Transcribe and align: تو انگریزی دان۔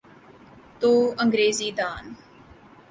تو 0.79 1.15
انگریزی 1.19 1.71
دان۔ 1.71 2.15